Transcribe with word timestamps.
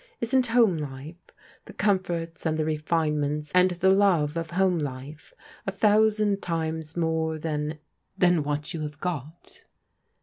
Isn't 0.19 0.47
home 0.47 0.77
life, 0.77 1.27
the 1.65 1.73
comforts 1.73 2.43
and 2.47 2.57
the 2.57 2.65
refinements 2.65 3.51
and 3.53 3.69
the 3.69 3.91
love 3.91 4.35
of 4.35 4.49
home 4.49 4.79
life 4.79 5.31
a 5.67 5.71
thousand 5.71 6.41
times 6.41 6.97
more 6.97 7.37
than— 7.37 7.77
than 8.17 8.41
what 8.41 8.73
you 8.73 8.81
have 8.81 8.99
got?" 8.99 9.61